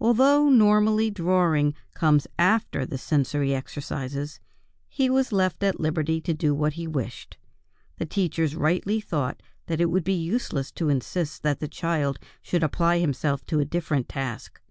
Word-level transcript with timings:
Although 0.00 0.48
normally 0.48 1.10
drawing 1.10 1.74
comes 1.92 2.26
after 2.38 2.86
the 2.86 2.96
sensory 2.96 3.54
exercises, 3.54 4.40
he 4.88 5.10
was 5.10 5.32
left 5.32 5.62
at 5.62 5.78
liberty 5.78 6.18
to 6.22 6.32
do 6.32 6.54
what 6.54 6.72
he 6.80 6.86
wished; 6.86 7.36
the 7.98 8.06
teachers 8.06 8.56
rightly 8.56 9.02
thought 9.02 9.42
that 9.66 9.82
it 9.82 9.90
would 9.90 10.04
be 10.04 10.14
useless 10.14 10.70
to 10.72 10.88
insist 10.88 11.42
that 11.42 11.60
the 11.60 11.68
child 11.68 12.18
should 12.40 12.62
apply 12.62 13.00
himself 13.00 13.44
to 13.44 13.60
a 13.60 13.66
different 13.66 14.08
task. 14.08 14.62